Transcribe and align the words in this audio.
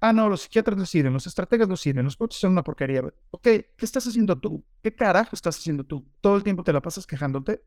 Ah, 0.00 0.14
no, 0.14 0.30
los 0.30 0.42
psiquiatras 0.42 0.78
no 0.78 0.86
sirven, 0.86 1.12
los 1.12 1.26
estrategas 1.26 1.68
no 1.68 1.76
sirven, 1.76 2.04
los 2.04 2.16
coaches 2.16 2.40
son 2.40 2.52
una 2.52 2.64
porquería. 2.64 3.02
Ok, 3.30 3.42
¿qué 3.42 3.66
estás 3.80 4.06
haciendo 4.06 4.38
tú? 4.38 4.64
¿Qué 4.82 4.94
carajo 4.94 5.30
estás 5.32 5.58
haciendo 5.58 5.84
tú? 5.84 6.08
Todo 6.22 6.36
el 6.36 6.42
tiempo 6.42 6.64
te 6.64 6.72
la 6.72 6.80
pasas 6.80 7.06
quejándote. 7.06 7.62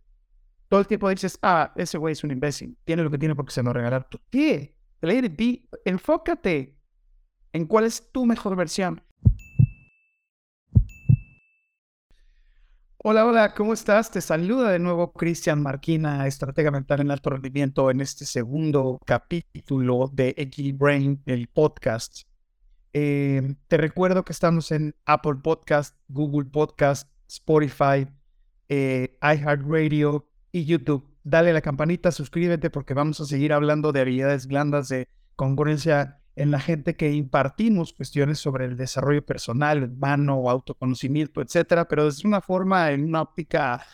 Todo 0.68 0.80
el 0.80 0.88
tiempo 0.88 1.08
dices, 1.10 1.38
ah, 1.44 1.72
ese 1.76 2.00
güey 2.00 2.14
es 2.14 2.24
un 2.24 2.32
imbécil, 2.32 2.76
tiene 2.84 3.04
lo 3.04 3.12
que 3.12 3.20
tiene 3.20 3.36
porque 3.36 3.52
se 3.52 3.62
lo 3.62 3.72
regalaron. 3.72 4.08
¿Qué? 4.32 4.76
Let 5.02 5.26
it 5.26 5.38
be. 5.38 5.70
Enfócate 5.86 6.80
en 7.52 7.68
cuál 7.68 7.86
es 7.86 8.12
tu 8.12 8.26
mejor 8.26 8.56
versión. 8.56 9.04
Hola, 13.06 13.26
hola, 13.26 13.54
¿cómo 13.54 13.74
estás? 13.74 14.10
Te 14.12 14.22
saluda 14.22 14.72
de 14.72 14.80
nuevo 14.80 15.12
Cristian 15.12 15.62
Marquina, 15.62 16.26
estratega 16.26 16.72
mental 16.72 17.02
en 17.02 17.12
alto 17.12 17.32
rendimiento, 17.32 17.92
en 17.92 18.00
este 18.00 18.24
segundo 18.24 18.98
capítulo 19.06 20.10
de 20.14 20.74
Brain, 20.74 21.22
el 21.26 21.50
podcast. 21.50 22.22
Eh, 22.94 23.56
te 23.68 23.76
recuerdo 23.76 24.24
que 24.24 24.32
estamos 24.32 24.72
en 24.72 24.96
Apple 25.04 25.42
Podcast, 25.44 25.98
Google 26.08 26.50
Podcast, 26.50 27.10
Spotify, 27.28 28.08
eh, 28.70 29.18
iHeartRadio 29.22 30.30
y 30.54 30.64
YouTube. 30.64 31.06
Dale 31.26 31.52
la 31.52 31.60
campanita, 31.60 32.10
suscríbete 32.10 32.70
porque 32.70 32.94
vamos 32.94 33.20
a 33.20 33.26
seguir 33.26 33.52
hablando 33.52 33.92
de 33.92 34.00
habilidades 34.00 34.48
blandas, 34.48 34.88
de 34.88 35.10
congruencia 35.36 36.22
en 36.36 36.52
la 36.52 36.60
gente 36.60 36.96
que 36.96 37.12
impartimos 37.12 37.94
cuestiones 37.94 38.40
sobre 38.40 38.66
el 38.66 38.76
desarrollo 38.76 39.24
personal, 39.24 39.84
humano, 39.84 40.50
autoconocimiento, 40.50 41.42
etcétera, 41.42 41.88
pero 41.88 42.06
desde 42.06 42.28
una 42.28 42.42
forma, 42.42 42.92
en 42.92 43.06
una 43.06 43.22
óptica, 43.22 43.86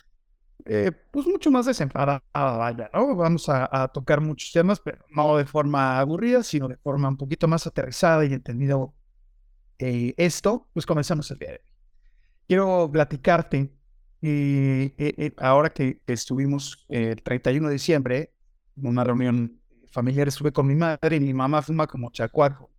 eh, 0.66 0.92
pues 1.12 1.28
mucho 1.28 1.52
más 1.52 1.66
desenfadada, 1.66 2.24
vaya, 2.34 2.90
¿no? 2.94 3.16
Vamos 3.16 3.50
a, 3.50 3.90
tocar 3.90 4.22
muchos 4.22 4.52
temas, 4.54 4.80
pero 4.80 5.06
no 5.10 5.36
de 5.38 5.46
forma 5.46 6.00
aburrida, 6.00 6.44
sino 6.44 6.68
de 6.70 6.78
forma 6.78 7.10
un 7.10 7.18
poquito 7.18 7.48
más 7.48 7.68
aterrizada 7.68 8.26
y 8.26 8.34
entendido 8.34 8.94
eh, 9.78 10.14
esto, 10.18 10.70
pues 10.74 10.86
comenzamos 10.86 11.30
el 11.32 11.40
día 11.40 11.50
de 11.50 11.56
hoy. 11.56 11.72
Quiero 12.48 12.90
platicarte, 12.92 13.74
eh, 14.22 15.34
ahora 15.38 15.72
que, 15.72 16.02
que 16.06 16.14
estuvimos 16.14 16.86
el 16.90 17.22
31 17.22 17.68
de 17.68 17.74
diciembre, 17.74 18.34
en 18.78 18.88
una 18.88 19.04
reunión 19.04 19.59
familiar 19.92 20.28
estuve 20.28 20.52
con 20.52 20.68
mi 20.68 20.76
madre 20.76 21.18
y 21.18 21.20
mi 21.20 21.34
mamá 21.34 21.62
fuma 21.62 21.88
como 21.88 22.12
chacuaco. 22.12 22.70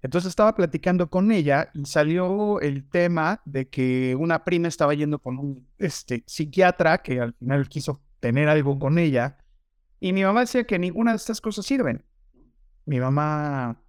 Entonces 0.00 0.30
estaba 0.30 0.54
platicando 0.54 1.10
con 1.10 1.32
ella 1.32 1.70
y 1.74 1.84
salió 1.84 2.60
el 2.60 2.88
tema 2.88 3.40
de 3.44 3.68
que 3.68 4.14
una 4.14 4.44
prima 4.44 4.68
estaba 4.68 4.94
yendo 4.94 5.18
con 5.18 5.38
un 5.38 5.66
este, 5.78 6.22
psiquiatra 6.26 6.98
que 6.98 7.20
al 7.20 7.34
final 7.34 7.68
quiso 7.68 8.00
tener 8.20 8.48
algo 8.48 8.78
con 8.78 8.98
ella 8.98 9.38
y 10.00 10.12
mi 10.12 10.22
mamá 10.22 10.40
decía 10.40 10.64
que 10.64 10.78
ninguna 10.78 11.12
de 11.12 11.16
estas 11.16 11.40
cosas 11.40 11.66
sirven. 11.66 12.04
Mi 12.86 13.00
mamá 13.00 13.82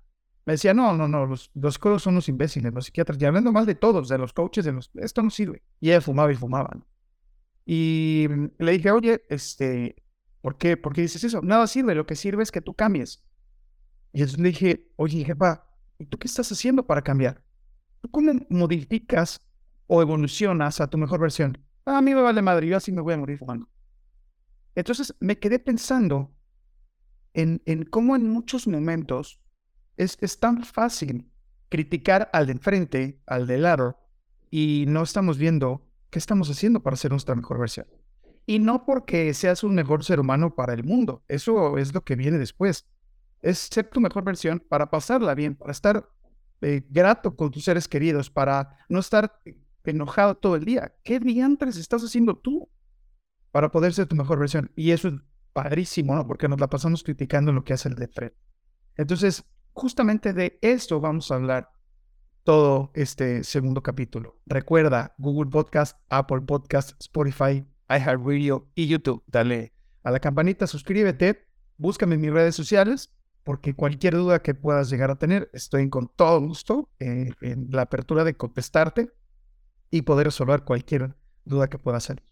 me 0.46 0.54
decía, 0.54 0.74
no, 0.74 0.94
no, 0.94 1.08
no, 1.08 1.26
los, 1.26 1.52
los 1.54 1.78
codos 1.78 2.02
son 2.02 2.16
los 2.16 2.28
imbéciles, 2.28 2.74
los 2.74 2.86
psiquiatras, 2.86 3.22
y 3.22 3.26
hablando 3.26 3.52
mal 3.52 3.66
de 3.66 3.76
todos, 3.76 4.10
de 4.10 4.18
los 4.18 4.34
coaches, 4.34 4.66
de 4.66 4.72
los, 4.72 4.90
esto 4.96 5.22
no 5.22 5.30
sirve. 5.30 5.62
Y 5.80 5.90
ella 5.90 6.02
fumaba 6.02 6.32
y 6.32 6.36
fumaba. 6.36 6.76
Y 7.66 8.28
le 8.58 8.72
dije, 8.72 8.90
oye, 8.90 9.22
este, 9.30 9.96
¿Por 10.42 10.58
qué? 10.58 10.78
Porque 10.78 11.02
dices 11.02 11.24
eso, 11.24 11.42
nada 11.42 11.68
sirve, 11.68 11.96
lo 11.96 12.06
que 12.06 12.16
sirve 12.16 12.44
es 12.44 12.52
que 12.52 12.62
tú 12.62 12.74
cambies. 12.74 13.24
Y 14.14 14.22
entonces 14.22 14.40
le 14.40 14.50
dije, 14.50 14.92
oye, 14.96 15.24
jefa, 15.24 15.68
¿y 15.98 16.06
tú 16.06 16.18
qué 16.18 16.28
estás 16.28 16.52
haciendo 16.52 16.86
para 16.86 17.02
cambiar? 17.02 17.44
¿Tú 18.02 18.10
cómo 18.10 18.32
modificas 18.50 19.42
o 19.88 20.02
evolucionas 20.02 20.80
a 20.80 20.90
tu 20.90 20.98
mejor 20.98 21.20
versión? 21.20 21.58
Ah, 21.86 21.98
a 21.98 22.02
mí 22.02 22.14
me 22.14 22.22
vale 22.22 22.42
madre, 22.42 22.68
yo 22.68 22.78
así 22.78 22.92
me 22.92 23.02
voy 23.02 23.14
a 23.14 23.18
morir 23.18 23.38
fumando. 23.38 23.68
Entonces 24.76 25.14
me 25.20 25.38
quedé 25.40 25.60
pensando 25.60 26.34
en, 27.34 27.62
en 27.66 27.84
cómo 27.84 28.16
en 28.16 28.30
muchos 28.30 28.68
momentos 28.68 29.42
es, 29.98 30.18
es 30.22 30.40
tan 30.40 30.64
fácil 30.64 31.30
criticar 31.68 32.30
al 32.34 32.48
de 32.48 32.54
enfrente, 32.54 33.22
al 33.26 33.46
de 33.46 33.58
lado, 33.58 34.00
y 34.50 34.86
no 34.88 35.04
estamos 35.04 35.38
viendo 35.38 35.86
qué 36.10 36.18
estamos 36.18 36.50
haciendo 36.50 36.82
para 36.82 36.96
ser 36.96 37.12
nuestra 37.12 37.36
mejor 37.36 37.60
versión. 37.60 37.88
Y 38.50 38.58
no 38.58 38.84
porque 38.84 39.32
seas 39.36 39.64
un 39.64 39.76
mejor 39.76 40.04
ser 40.04 40.20
humano 40.20 40.56
para 40.56 40.74
el 40.74 40.84
mundo. 40.84 41.24
Eso 41.28 41.78
es 41.78 41.94
lo 41.94 42.04
que 42.04 42.16
viene 42.16 42.40
después. 42.40 42.88
Es 43.44 43.60
ser 43.60 43.88
tu 43.92 44.02
mejor 44.02 44.24
versión 44.24 44.60
para 44.60 44.90
pasarla 44.90 45.36
bien, 45.36 45.54
para 45.54 45.72
estar 45.72 46.10
eh, 46.62 46.84
grato 46.90 47.36
con 47.36 47.52
tus 47.52 47.66
seres 47.66 47.88
queridos, 47.88 48.32
para 48.32 48.76
no 48.90 48.98
estar 49.02 49.40
enojado 49.84 50.34
todo 50.34 50.56
el 50.56 50.66
día. 50.66 50.96
¿Qué 51.04 51.20
diantres 51.20 51.78
estás 51.78 52.02
haciendo 52.02 52.38
tú 52.38 52.68
para 53.52 53.70
poder 53.70 53.94
ser 53.94 54.08
tu 54.08 54.16
mejor 54.16 54.40
versión? 54.40 54.72
Y 54.76 54.94
eso 54.94 55.10
es 55.10 55.14
padrísimo, 55.54 56.16
¿no? 56.16 56.26
Porque 56.26 56.48
nos 56.48 56.60
la 56.60 56.72
pasamos 56.72 57.04
criticando 57.04 57.54
lo 57.54 57.64
que 57.64 57.74
hace 57.74 57.90
el 57.90 57.94
de 57.98 58.08
Fred. 58.08 58.32
Entonces, 58.96 59.46
justamente 59.74 60.34
de 60.34 60.58
esto 60.64 61.00
vamos 61.00 61.30
a 61.30 61.36
hablar 61.36 61.70
todo 62.44 62.90
este 62.96 63.44
segundo 63.44 63.84
capítulo. 63.84 64.42
Recuerda, 64.48 65.14
Google 65.20 65.52
Podcast, 65.52 66.00
Apple 66.10 66.42
Podcast, 66.42 67.00
Spotify, 67.00 67.64
iHeartRadio 67.90 68.70
y 68.76 68.88
YouTube. 68.88 69.24
Dale 69.28 69.74
a 70.04 70.12
la 70.12 70.20
campanita, 70.20 70.68
suscríbete, 70.68 71.48
búscame 71.78 72.16
en 72.16 72.22
mis 72.22 72.32
redes 72.32 72.56
sociales, 72.56 73.14
porque 73.44 73.74
cualquier 73.76 74.16
duda 74.16 74.42
que 74.42 74.54
puedas 74.54 74.90
llegar 74.90 75.12
a 75.12 75.18
tener, 75.18 75.50
estoy 75.54 75.90
con 75.90 76.12
todo 76.16 76.40
gusto 76.40 76.90
eh, 77.00 77.32
en 77.42 77.68
la 77.72 77.84
apertura 77.84 78.24
de 78.24 78.36
contestarte 78.36 79.12
y 79.90 80.04
poder 80.04 80.28
resolver 80.28 80.64
cualquier 80.64 81.16
duda 81.46 81.68
que 81.68 81.80
pueda 81.80 82.00
salir. 82.00 82.24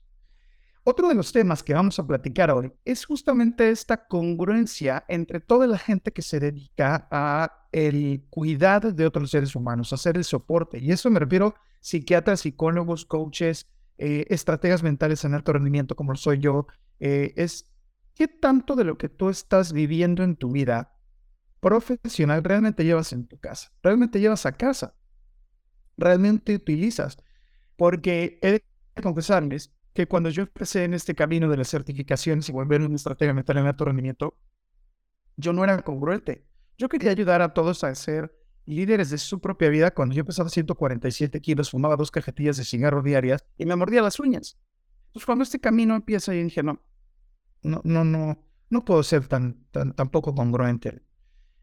Otro 0.90 1.10
de 1.10 1.16
los 1.16 1.34
temas 1.34 1.64
que 1.64 1.74
vamos 1.74 2.00
a 2.00 2.08
platicar 2.08 2.50
hoy 2.50 2.72
es 2.86 3.04
justamente 3.04 3.70
esta 3.70 4.08
congruencia 4.08 5.04
entre 5.10 5.42
toda 5.42 5.68
la 5.68 5.78
gente 5.78 6.14
que 6.14 6.22
se 6.22 6.40
dedica 6.40 7.10
a 7.12 7.68
el 7.74 8.26
cuidado 8.30 8.94
de 8.94 9.06
otros 9.06 9.32
seres 9.32 9.54
humanos, 9.54 9.92
a 9.92 9.96
hacer 9.96 10.16
el 10.16 10.24
soporte. 10.24 10.80
Y 10.80 10.92
eso 10.92 11.10
me 11.10 11.20
refiero 11.20 11.56
psiquiatras, 11.82 12.40
psicólogos, 12.40 13.06
coaches, 13.06 13.68
eh, 13.98 14.26
estrategas 14.30 14.84
mentales 14.84 15.24
en 15.26 15.34
alto 15.34 15.54
rendimiento 15.54 15.96
como 15.96 16.16
soy 16.16 16.40
yo, 16.40 16.68
eh, 17.00 17.34
es 17.36 17.72
qué 18.14 18.28
tanto 18.28 18.76
de 18.76 18.84
lo 18.84 18.98
que 18.98 19.10
tú 19.10 19.30
estás 19.30 19.74
viviendo 19.74 20.24
en 20.24 20.36
tu 20.36 20.52
vida 20.52 20.94
profesional 21.60 22.44
realmente 22.44 22.86
llevas 22.86 23.14
en 23.14 23.28
tu 23.28 23.40
casa, 23.40 23.72
realmente 23.82 24.20
llevas 24.20 24.46
a 24.46 24.54
casa, 24.54 24.96
realmente 25.98 26.56
utilizas. 26.56 27.18
Porque 27.76 28.40
he 28.42 28.52
de 28.52 28.64
confesarles 29.04 29.74
que 29.94 30.08
cuando 30.08 30.30
yo 30.30 30.44
empecé 30.44 30.84
en 30.84 30.94
este 30.94 31.16
camino 31.16 31.50
de 31.50 31.58
las 31.58 31.70
certificaciones 31.70 32.48
y 32.50 32.52
volver 32.52 32.82
una 32.82 32.96
estratega 32.96 33.34
mental 33.34 33.58
en 33.58 33.66
alto 33.66 33.86
rendimiento, 33.86 34.38
yo 35.36 35.54
no 35.54 35.64
era 35.64 35.82
congruente. 35.82 36.48
Yo 36.78 36.90
quería 36.90 37.12
ayudar 37.12 37.42
a 37.42 37.54
todos 37.54 37.84
a 37.84 37.90
hacer 37.90 38.37
líderes 38.68 39.10
de 39.10 39.18
su 39.18 39.40
propia 39.40 39.70
vida 39.70 39.92
cuando 39.92 40.14
yo 40.14 40.26
pesaba 40.26 40.50
147 40.50 41.42
kilos, 41.42 41.72
fumaba 41.72 41.96
dos 41.96 42.12
cajetillas 42.12 42.58
de 42.58 42.66
cigarro 42.66 43.02
diarias 43.02 43.46
y 43.58 43.66
me 43.66 43.76
mordía 43.76 44.02
las 44.02 44.20
uñas. 44.20 44.60
Entonces 45.08 45.26
cuando 45.26 45.44
este 45.44 45.60
camino 45.60 45.96
empieza, 45.96 46.34
yo 46.34 46.44
dije, 46.44 46.62
no, 46.62 46.82
no, 47.64 47.82
no, 47.84 48.04
no, 48.04 48.44
no 48.70 48.86
puedo 48.86 49.02
ser 49.04 49.28
tan, 49.28 49.66
tan, 49.72 49.94
tan 49.94 50.10
poco 50.10 50.36
congruente. 50.36 51.02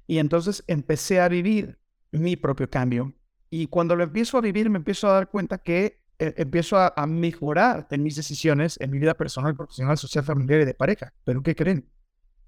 Y 0.07 0.19
entonces 0.19 0.65
empecé 0.67 1.21
a 1.21 1.29
vivir 1.29 1.79
mi 2.11 2.37
propio 2.37 2.69
cambio. 2.69 3.15
Y 3.51 3.67
cuando 3.69 3.95
lo 3.95 4.03
empiezo 4.03 4.39
a 4.39 4.41
vivir, 4.41 4.71
me 4.71 4.79
empiezo 4.79 5.09
a 5.09 5.13
dar 5.13 5.31
cuenta 5.31 5.59
que 5.59 6.03
eh, 6.19 6.35
empiezo 6.39 6.79
a, 6.79 6.93
a, 6.97 7.07
mejorar 7.07 7.87
en 7.91 8.03
mis 8.03 8.17
decisiones, 8.17 8.81
en 8.81 8.91
mi 8.91 8.99
vida 8.99 9.15
personal, 9.15 9.55
profesional, 9.55 9.99
social, 9.99 10.25
familiar 10.25 10.63
y 10.63 10.65
de 10.65 10.75
pareja. 10.75 11.13
Pero 11.25 11.43
¿qué 11.43 11.55
creen? 11.55 11.89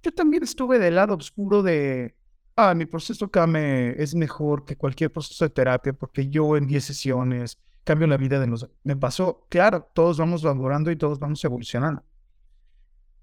Yo 0.02 0.12
también 0.12 0.42
estuve 0.42 0.78
del 0.78 0.94
lado 0.94 1.14
oscuro 1.14 1.62
de, 1.62 2.15
ah, 2.56 2.74
mi 2.74 2.86
proceso 2.86 3.30
CAME 3.30 3.94
es 4.02 4.14
mejor 4.14 4.64
que 4.64 4.76
cualquier 4.76 5.12
proceso 5.12 5.44
de 5.44 5.50
terapia 5.50 5.92
porque 5.92 6.28
yo 6.28 6.56
en 6.56 6.66
10 6.66 6.84
sesiones 6.84 7.58
cambio 7.84 8.08
la 8.08 8.16
vida 8.16 8.40
de 8.40 8.48
los... 8.48 8.68
Me 8.82 8.96
pasó, 8.96 9.46
claro, 9.48 9.88
todos 9.94 10.18
vamos 10.18 10.42
valorando 10.42 10.90
y 10.90 10.96
todos 10.96 11.20
vamos 11.20 11.44
evolucionando. 11.44 12.02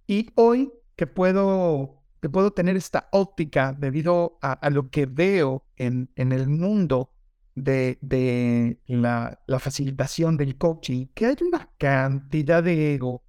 Y 0.08 0.30
hoy 0.36 0.72
que 0.96 1.06
puedo, 1.06 2.02
que 2.22 2.30
puedo 2.30 2.52
tener 2.52 2.78
esta 2.78 3.10
óptica 3.12 3.74
debido 3.74 4.38
a, 4.42 4.70
lo 4.70 4.90
que 4.90 5.06
veo 5.06 5.66
en, 5.76 6.10
en 6.16 6.32
el 6.32 6.48
mundo 6.48 7.12
de, 7.56 7.98
de 8.02 8.80
la, 8.88 9.42
la, 9.48 9.60
facilitación 9.60 10.38
del 10.38 10.58
coaching, 10.58 11.08
que 11.14 11.26
hay 11.26 11.36
una 11.42 11.70
cantidad 11.78 12.64
de 12.64 12.94
ego 12.94 13.24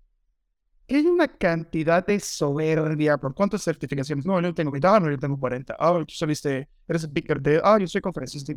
hay 0.89 1.07
una 1.07 1.29
cantidad 1.29 2.07
de 2.07 2.21
soberbia 2.21 3.17
por 3.17 3.35
cuántas 3.35 3.63
certificaciones. 3.63 4.27
No, 4.27 4.41
yo 4.41 4.55
tengo 4.55 4.71
20, 4.71 4.87
ah, 4.87 5.01
no, 5.01 5.11
yo 5.11 5.19
tengo 5.19 5.39
40. 5.39 5.77
Ah, 5.79 6.05
tú 6.07 6.15
saliste, 6.15 6.69
eres 6.87 7.05
speaker 7.05 7.41
de, 7.41 7.61
ah, 7.65 7.79
yo 7.79 7.87
soy 7.87 8.01
conferencista 8.01 8.53
y 8.53 8.57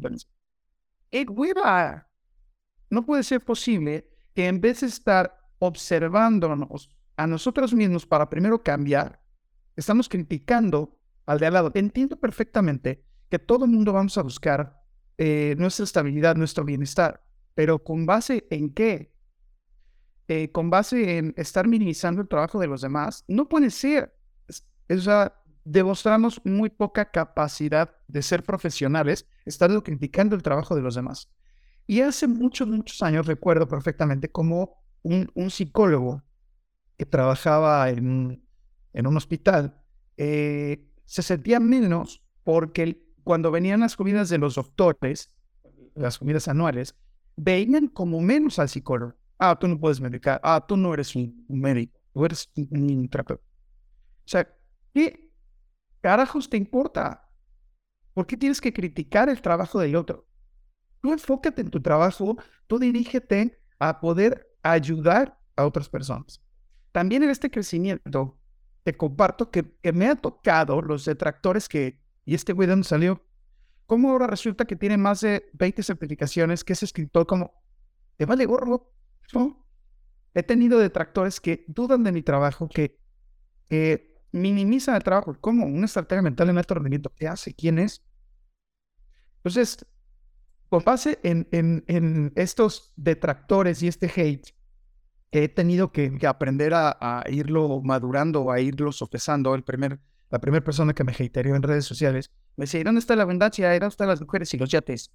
hueva. 1.27 2.07
No 2.89 3.05
puede 3.05 3.23
ser 3.23 3.43
posible 3.43 4.09
que 4.33 4.47
en 4.47 4.61
vez 4.61 4.81
de 4.81 4.87
estar 4.87 5.37
observándonos 5.59 6.89
a 7.15 7.27
nosotros 7.27 7.73
mismos 7.73 8.05
para 8.05 8.29
primero 8.29 8.61
cambiar, 8.61 9.21
estamos 9.75 10.07
criticando 10.09 10.97
al 11.25 11.39
de 11.39 11.47
al 11.47 11.53
lado. 11.53 11.71
Entiendo 11.73 12.17
perfectamente 12.17 13.03
que 13.29 13.39
todo 13.39 13.65
el 13.65 13.71
mundo 13.71 13.93
vamos 13.93 14.17
a 14.17 14.21
buscar 14.21 14.81
eh, 15.17 15.55
nuestra 15.57 15.83
estabilidad, 15.83 16.35
nuestro 16.35 16.63
bienestar, 16.63 17.23
pero 17.55 17.83
¿con 17.83 18.05
base 18.05 18.45
en 18.49 18.73
qué? 18.73 19.11
Con 20.51 20.69
base 20.69 21.17
en 21.17 21.33
estar 21.37 21.67
minimizando 21.67 22.21
el 22.21 22.27
trabajo 22.27 22.59
de 22.59 22.67
los 22.67 22.81
demás, 22.81 23.23
no 23.27 23.47
puede 23.47 23.69
ser. 23.69 24.13
O 24.89 24.97
sea, 24.97 25.33
demostramos 25.63 26.41
muy 26.45 26.69
poca 26.69 27.11
capacidad 27.11 27.95
de 28.07 28.21
ser 28.21 28.43
profesionales, 28.43 29.27
estando 29.45 29.83
criticando 29.83 30.35
el 30.35 30.43
trabajo 30.43 30.75
de 30.75 30.81
los 30.81 30.95
demás. 30.95 31.29
Y 31.85 32.01
hace 32.01 32.27
muchos, 32.27 32.67
muchos 32.67 33.01
años 33.01 33.25
recuerdo 33.25 33.67
perfectamente 33.67 34.29
como 34.29 34.83
un, 35.03 35.31
un 35.33 35.49
psicólogo 35.49 36.23
que 36.97 37.05
trabajaba 37.05 37.89
en, 37.89 38.43
en 38.93 39.07
un 39.07 39.15
hospital 39.15 39.81
eh, 40.17 40.83
se 41.05 41.21
sentía 41.21 41.59
menos 41.59 42.23
porque 42.43 43.05
cuando 43.23 43.51
venían 43.51 43.81
las 43.81 43.95
comidas 43.95 44.29
de 44.29 44.39
los 44.39 44.55
doctores, 44.55 45.31
las 45.95 46.17
comidas 46.17 46.47
anuales, 46.47 46.95
veían 47.35 47.87
como 47.87 48.19
menos 48.19 48.57
al 48.59 48.69
psicólogo. 48.69 49.15
Ah, 49.37 49.57
tú 49.57 49.67
no 49.67 49.79
puedes 49.79 50.01
medicar. 50.01 50.39
Ah, 50.43 50.63
tú 50.65 50.75
no 50.77 50.93
eres 50.93 51.15
un 51.15 51.45
médico. 51.47 51.99
Tú 52.13 52.25
eres 52.25 52.49
un 52.55 53.07
terapeuta. 53.09 53.43
O 53.43 54.27
sea, 54.29 54.47
¿qué 54.93 55.31
carajos 56.01 56.49
te 56.49 56.57
importa? 56.57 57.29
¿Por 58.13 58.25
qué 58.25 58.35
tienes 58.35 58.59
que 58.59 58.73
criticar 58.73 59.29
el 59.29 59.41
trabajo 59.41 59.79
del 59.79 59.95
otro? 59.95 60.27
Tú 61.01 61.13
enfócate 61.13 61.61
en 61.61 61.69
tu 61.69 61.81
trabajo, 61.81 62.37
tú 62.65 62.79
dirígete 62.79 63.61
a 63.79 63.99
poder 63.99 64.47
ayudar 64.63 65.39
a 65.55 65.65
otras 65.65 65.87
personas. 65.87 66.41
También 66.91 67.23
en 67.23 67.29
este 67.29 67.51
crecimiento, 67.51 68.39
te 68.83 68.97
comparto 68.97 69.51
que, 69.51 69.77
me 69.93 70.07
ha 70.07 70.15
tocado 70.15 70.81
los 70.81 71.05
detractores 71.05 71.69
que, 71.69 72.01
y 72.25 72.33
este 72.33 72.53
güey 72.53 72.67
de 72.67 72.71
dónde 72.71 72.87
salió, 72.87 73.23
¿cómo 73.85 74.09
ahora 74.09 74.27
resulta 74.27 74.65
que 74.65 74.75
tiene 74.75 74.97
más 74.97 75.21
de 75.21 75.49
20 75.53 75.83
certificaciones, 75.83 76.63
que 76.63 76.73
es 76.73 76.83
escritor 76.83 77.27
como, 77.27 77.53
te 78.15 78.25
vale 78.25 78.45
gorro? 78.45 78.93
He 80.33 80.43
tenido 80.43 80.79
detractores 80.79 81.39
que 81.39 81.65
dudan 81.67 82.03
de 82.03 82.11
mi 82.11 82.21
trabajo, 82.21 82.69
que, 82.69 82.99
que 83.69 84.21
minimizan 84.31 84.95
el 84.95 85.03
trabajo. 85.03 85.35
¿Cómo? 85.41 85.65
Una 85.65 85.85
estrategia 85.85 86.21
mental 86.21 86.49
en 86.49 86.57
alto 86.57 86.75
rendimiento. 86.75 87.11
¿Qué 87.15 87.27
hace? 87.27 87.53
¿Quién 87.53 87.79
es? 87.79 88.03
Entonces, 89.37 89.85
con 90.69 90.83
base 90.83 91.19
en, 91.23 92.33
estos 92.35 92.93
detractores 92.95 93.81
y 93.81 93.87
este 93.87 94.11
hate, 94.13 94.53
he 95.31 95.49
tenido 95.49 95.91
que, 95.91 96.17
aprender 96.27 96.73
a, 96.73 97.23
irlo 97.29 97.81
madurando, 97.81 98.51
a 98.51 98.59
irlo 98.59 98.91
sopesando. 98.91 99.55
El 99.55 99.63
primer, 99.63 99.99
la 100.29 100.39
primera 100.39 100.63
persona 100.63 100.93
que 100.93 101.03
me 101.03 101.13
hateó 101.13 101.55
en 101.55 101.63
redes 101.63 101.85
sociales 101.85 102.31
me 102.55 102.63
decía, 102.63 102.83
¿dónde 102.83 102.99
está 102.99 103.15
la 103.15 103.23
abundancia? 103.23 103.69
¿Dónde 103.71 103.87
están 103.87 104.07
las 104.07 104.21
mujeres 104.21 104.53
y 104.53 104.57
los 104.57 104.69
yates? 104.69 105.11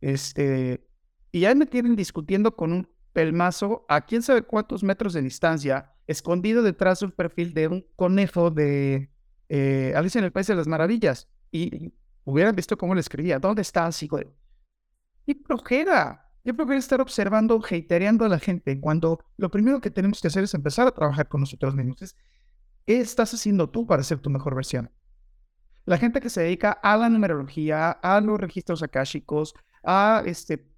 Este, 0.00 0.86
y 1.32 1.40
ya 1.40 1.54
me 1.54 1.66
tienen 1.66 1.96
discutiendo 1.96 2.56
con 2.56 2.72
un 2.72 2.95
pelmazo 3.16 3.86
a 3.88 4.02
quién 4.02 4.20
sabe 4.20 4.42
cuántos 4.42 4.84
metros 4.84 5.14
de 5.14 5.22
distancia, 5.22 5.90
escondido 6.06 6.62
detrás 6.62 7.00
de 7.00 7.06
un 7.06 7.12
perfil 7.12 7.54
de 7.54 7.66
un 7.66 7.86
conejo 7.96 8.50
de 8.50 9.10
eh, 9.48 9.94
Alicia 9.96 10.18
en 10.18 10.26
el 10.26 10.32
País 10.32 10.48
de 10.48 10.54
las 10.54 10.66
Maravillas. 10.66 11.26
Y, 11.50 11.94
hubieran 12.24 12.54
visto 12.54 12.76
cómo 12.76 12.94
le 12.94 13.00
escribía, 13.00 13.38
¿dónde 13.38 13.62
estás, 13.62 14.02
hijo? 14.02 14.20
¡Y 15.24 15.34
flojera! 15.34 16.30
Yo 16.44 16.54
prefiero 16.54 16.78
estar 16.78 17.00
observando, 17.00 17.58
hatereando 17.64 18.26
a 18.26 18.28
la 18.28 18.38
gente 18.38 18.78
cuando 18.78 19.24
lo 19.38 19.50
primero 19.50 19.80
que 19.80 19.90
tenemos 19.90 20.20
que 20.20 20.28
hacer 20.28 20.44
es 20.44 20.52
empezar 20.52 20.86
a 20.86 20.90
trabajar 20.90 21.26
con 21.26 21.40
nosotros 21.40 21.74
mismos. 21.74 22.14
¿Qué 22.84 23.00
estás 23.00 23.32
haciendo 23.32 23.70
tú 23.70 23.86
para 23.86 24.02
ser 24.02 24.18
tu 24.18 24.28
mejor 24.28 24.54
versión? 24.54 24.90
La 25.86 25.96
gente 25.96 26.20
que 26.20 26.28
se 26.28 26.42
dedica 26.42 26.72
a 26.72 26.98
la 26.98 27.08
numerología, 27.08 27.92
a 27.92 28.20
los 28.20 28.38
registros 28.38 28.82
akáshicos, 28.82 29.54
a, 29.82 30.22
este, 30.26 30.68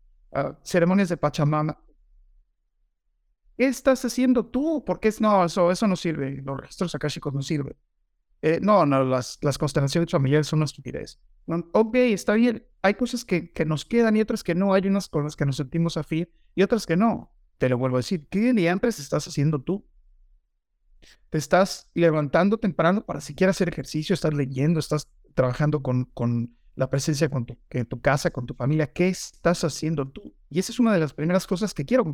ceremonias 0.62 1.08
de 1.08 1.17
Pachamama. 1.17 1.76
¿Qué 3.58 3.66
estás 3.66 4.05
haciendo 4.05 4.46
tú? 4.46 4.84
Porque 4.87 5.08
es, 5.08 5.20
no, 5.20 5.44
eso, 5.44 5.72
eso 5.72 5.88
no 5.88 5.96
sirve. 5.96 6.40
Los 6.44 6.60
registros 6.60 6.94
akáshicos 6.94 7.34
no 7.34 7.43
sirven. 7.43 7.76
Eh, 8.40 8.60
no, 8.62 8.87
no, 8.87 9.02
las, 9.02 9.38
las 9.43 9.58
constelaciones 9.58 10.12
familiares 10.12 10.46
son 10.46 10.60
una 10.60 10.66
estupidez. 10.66 11.19
ok, 11.72 11.96
está 11.96 12.34
bien. 12.34 12.64
Hay 12.82 12.94
cosas 12.94 13.25
que, 13.25 13.50
que, 13.50 13.64
nos 13.64 13.84
quedan 13.84 14.16
y 14.16 14.20
otras 14.20 14.44
que 14.44 14.55
no. 14.55 14.75
Hay 14.75 14.87
unas 14.87 15.08
con 15.08 15.25
las 15.25 15.34
que 15.34 15.44
nos 15.44 15.56
sentimos 15.56 15.96
afín 15.96 16.28
y 16.55 16.62
otras 16.62 16.87
que 16.87 16.96
no. 16.96 17.32
Te 17.58 17.69
lo 17.69 17.76
vuelvo 17.76 17.96
a 17.96 17.99
decir. 17.99 18.28
¿Qué 18.31 18.52
diantres 18.52 19.00
estás 19.00 19.26
haciendo 19.26 19.60
tú? 19.60 19.84
Te 21.28 21.38
estás 21.38 21.90
levantando 21.94 22.58
temprano 22.58 23.05
para 23.05 23.20
siquiera 23.20 23.50
hacer 23.50 23.69
ejercicio, 23.69 24.14
estás 24.14 24.34
leyendo, 24.34 24.78
estás 24.78 25.08
trabajando 25.34 25.82
con, 25.82 26.05
con 26.14 26.56
la 26.76 26.88
presencia 26.88 27.28
con 27.28 27.44
tu, 27.44 27.58
en 27.70 27.87
tu 27.87 28.00
casa, 28.00 28.31
con 28.31 28.46
tu 28.46 28.55
familia. 28.55 28.93
¿Qué 28.93 29.08
estás 29.08 29.64
haciendo 29.64 30.08
tú? 30.08 30.32
Y 30.49 30.60
esa 30.60 30.70
es 30.70 30.78
una 30.78 30.93
de 30.93 31.00
las 31.00 31.12
primeras 31.12 31.44
cosas 31.44 31.75
que 31.75 31.84
quiero 31.84 32.05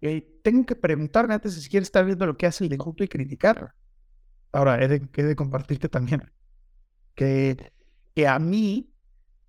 compartir. 0.00 0.40
tengo 0.42 0.66
que 0.66 0.76
preguntarme 0.76 1.34
antes 1.34 1.54
de 1.54 1.60
siquiera 1.60 1.82
estar 1.82 2.04
viendo 2.04 2.26
lo 2.26 2.36
que 2.36 2.46
hace 2.46 2.64
el 2.64 2.70
de 2.70 2.78
junto 2.78 3.04
y 3.04 3.08
criticar. 3.08 3.74
Ahora, 4.52 4.82
he 4.82 4.88
de, 4.88 5.36
compartirte 5.36 5.88
también 5.88 6.30
que, 7.14 7.72
que 8.14 8.26
a 8.26 8.38
mí, 8.38 8.90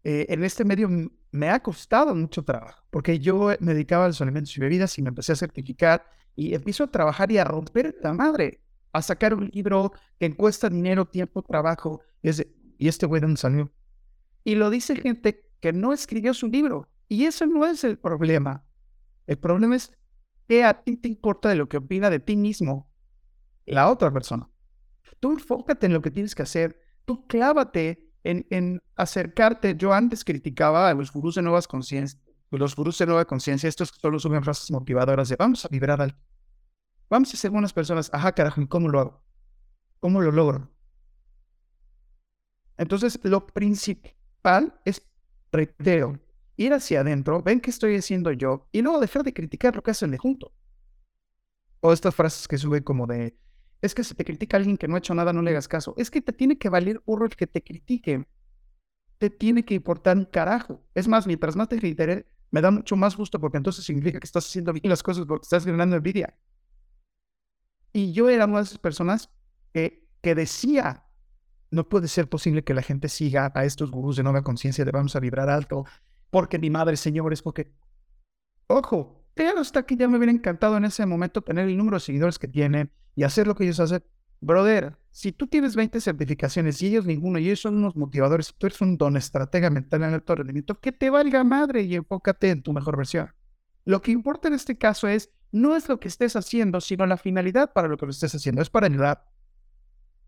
eh, 0.03 0.25
en 0.29 0.43
este 0.43 0.65
medio, 0.65 0.89
me 1.31 1.49
ha 1.49 1.61
costado 1.61 2.15
mucho 2.15 2.43
trabajo, 2.43 2.83
porque 2.89 3.19
yo 3.19 3.53
me 3.59 3.73
dedicaba 3.73 4.05
a 4.05 4.07
los 4.07 4.21
alimentos 4.21 4.55
y 4.57 4.59
bebidas 4.59 4.97
y 4.97 5.01
me 5.01 5.09
empecé 5.09 5.33
a 5.33 5.35
certificar 5.35 6.05
y 6.35 6.53
empiezo 6.53 6.85
a 6.85 6.91
trabajar 6.91 7.31
y 7.31 7.37
a 7.37 7.43
romper 7.43 7.95
la 8.01 8.13
madre, 8.13 8.61
a 8.93 9.01
sacar 9.01 9.33
un 9.33 9.49
libro 9.53 9.91
que 10.19 10.33
cuesta 10.35 10.69
dinero, 10.69 11.05
tiempo, 11.05 11.41
trabajo. 11.41 12.01
Y, 12.21 12.29
y 12.77 12.87
este 12.87 13.05
güey, 13.05 13.21
¿dónde 13.21 13.37
salió? 13.37 13.71
Y 14.43 14.55
lo 14.55 14.69
dice 14.69 14.95
gente 14.95 15.45
que 15.59 15.73
no 15.73 15.93
escribió 15.93 16.33
su 16.33 16.47
libro. 16.47 16.89
Y 17.09 17.25
eso 17.25 17.45
no 17.45 17.65
es 17.65 17.83
el 17.83 17.97
problema. 17.97 18.63
El 19.25 19.37
problema 19.37 19.75
es 19.75 19.96
que 20.47 20.63
a 20.63 20.81
ti 20.81 20.97
te 20.97 21.07
importa 21.07 21.49
de 21.49 21.55
lo 21.55 21.67
que 21.67 21.77
opina 21.77 22.09
de 22.09 22.19
ti 22.19 22.37
mismo 22.37 22.89
la 23.65 23.89
otra 23.89 24.11
persona. 24.11 24.49
Tú 25.19 25.31
enfócate 25.31 25.87
en 25.87 25.93
lo 25.93 26.01
que 26.01 26.11
tienes 26.11 26.35
que 26.35 26.43
hacer. 26.43 26.79
Tú 27.05 27.27
clávate 27.27 28.11
en, 28.23 28.45
en 28.49 28.81
acercarte. 28.95 29.75
Yo 29.75 29.93
antes 29.93 30.23
criticaba 30.23 30.89
a 30.89 30.93
los 30.93 31.11
gurús 31.11 31.35
de 31.35 31.41
nuevas 31.41 31.67
conciencias, 31.67 32.21
los 32.51 32.75
gurús 32.75 32.97
de 32.97 33.05
nueva 33.05 33.25
conciencia, 33.25 33.67
estos 33.67 33.89
solo 33.89 34.19
suben 34.19 34.43
frases 34.43 34.71
motivadoras 34.71 35.29
de 35.29 35.35
vamos 35.35 35.65
a 35.65 35.67
vibrar 35.69 36.01
alto. 36.01 36.17
Vamos 37.09 37.33
a 37.33 37.37
ser 37.37 37.51
buenas 37.51 37.73
personas. 37.73 38.09
Ajá, 38.13 38.33
carajo, 38.33 38.61
¿cómo 38.67 38.89
lo 38.89 38.99
hago? 38.99 39.23
¿Cómo 39.99 40.21
lo 40.21 40.31
logro? 40.31 40.69
Entonces, 42.77 43.19
lo 43.23 43.47
principal 43.47 44.79
es, 44.85 45.01
reitero, 45.51 46.19
ir 46.57 46.73
hacia 46.73 47.01
adentro, 47.01 47.41
ven 47.41 47.61
qué 47.61 47.69
estoy 47.69 47.95
haciendo 47.95 48.31
yo 48.31 48.67
y 48.71 48.81
luego 48.81 48.99
dejar 48.99 49.23
de 49.23 49.33
criticar 49.33 49.75
lo 49.75 49.83
que 49.83 49.91
hacen 49.91 50.11
de 50.11 50.17
junto. 50.17 50.53
O 51.79 51.93
estas 51.93 52.15
frases 52.15 52.47
que 52.47 52.57
suben 52.57 52.83
como 52.83 53.05
de, 53.05 53.37
es 53.81 53.93
que 53.93 54.03
si 54.03 54.15
te 54.15 54.25
critica 54.25 54.57
alguien 54.57 54.77
que 54.77 54.87
no 54.87 54.95
ha 54.95 54.99
hecho 54.99 55.13
nada, 55.13 55.31
no 55.31 55.43
le 55.43 55.51
hagas 55.51 55.67
caso. 55.67 55.93
Es 55.97 56.09
que 56.09 56.21
te 56.21 56.33
tiene 56.33 56.57
que 56.57 56.69
valer 56.69 57.01
burro 57.05 57.25
el 57.25 57.35
que 57.35 57.45
te 57.45 57.63
critique. 57.63 58.27
Te 59.19 59.29
tiene 59.29 59.63
que 59.63 59.75
importar 59.75 60.17
un 60.17 60.25
carajo. 60.25 60.83
Es 60.95 61.07
más, 61.07 61.27
mientras 61.27 61.55
más 61.55 61.69
te 61.69 61.77
critique, 61.77 62.27
me 62.49 62.61
da 62.61 62.71
mucho 62.71 62.95
más 62.95 63.15
gusto 63.15 63.39
porque 63.39 63.57
entonces 63.57 63.85
significa 63.85 64.19
que 64.19 64.25
estás 64.25 64.47
haciendo 64.47 64.73
bien 64.73 64.89
las 64.89 65.03
cosas 65.03 65.25
porque 65.27 65.43
estás 65.43 65.65
ganando 65.65 65.95
envidia. 65.95 66.35
Y 67.93 68.13
yo 68.13 68.29
era 68.29 68.45
una 68.45 68.57
de 68.57 68.63
esas 68.63 68.79
personas 68.79 69.29
que, 69.73 70.07
que 70.21 70.33
decía, 70.33 71.05
no 71.71 71.87
puede 71.87 72.07
ser 72.07 72.29
posible 72.29 72.63
que 72.63 72.73
la 72.73 72.81
gente 72.81 73.09
siga 73.09 73.51
a 73.53 73.65
estos 73.65 73.91
gurús 73.91 74.17
de 74.17 74.23
nueva 74.23 74.43
conciencia 74.43 74.85
de 74.85 74.91
vamos 74.91 75.15
a 75.15 75.19
vibrar 75.19 75.49
alto, 75.49 75.85
porque 76.29 76.59
mi 76.59 76.69
madre, 76.69 76.97
señores, 76.97 77.41
porque... 77.41 77.73
Ojo, 78.67 79.17
Claro 79.37 79.61
está 79.61 79.83
que 79.83 79.95
ya 79.95 80.07
me 80.07 80.17
hubiera 80.17 80.31
encantado 80.31 80.77
en 80.77 80.85
ese 80.85 81.05
momento 81.05 81.43
tener 81.43 81.67
el 81.67 81.77
número 81.77 81.97
de 81.97 82.01
seguidores 82.01 82.39
que 82.39 82.47
tiene 82.47 82.89
y 83.15 83.21
hacer 83.21 83.45
lo 83.45 83.53
que 83.53 83.65
ellos 83.65 83.79
hacen. 83.79 84.03
Brother, 84.41 84.97
si 85.11 85.31
tú 85.31 85.45
tienes 85.45 85.75
20 85.75 86.01
certificaciones 86.01 86.81
y 86.81 86.87
ellos 86.87 87.05
ninguno, 87.05 87.37
y 87.37 87.45
ellos 87.45 87.61
son 87.61 87.77
unos 87.77 87.95
motivadores, 87.95 88.55
tú 88.57 88.65
eres 88.65 88.81
un 88.81 88.97
don 88.97 89.15
estratega 89.15 89.69
mental 89.69 90.01
en 90.03 90.15
alto 90.15 90.33
rendimiento, 90.33 90.79
que 90.79 90.91
te 90.91 91.11
valga 91.11 91.43
madre 91.43 91.83
y 91.83 91.95
enfócate 91.95 92.49
en 92.49 92.63
tu 92.63 92.73
mejor 92.73 92.97
versión. 92.97 93.31
Lo 93.85 94.01
que 94.01 94.11
importa 94.11 94.47
en 94.47 94.55
este 94.55 94.75
caso 94.75 95.07
es, 95.07 95.29
no 95.51 95.75
es 95.75 95.87
lo 95.87 95.99
que 95.99 96.07
estés 96.07 96.35
haciendo, 96.35 96.81
sino 96.81 97.05
la 97.05 97.17
finalidad 97.17 97.73
para 97.73 97.87
lo 97.87 97.97
que 97.97 98.07
lo 98.07 98.11
estés 98.11 98.33
haciendo. 98.33 98.63
Es 98.63 98.71
para 98.71 98.87
ayudar. 98.87 99.23